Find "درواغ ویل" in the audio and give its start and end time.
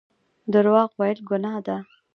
0.53-1.19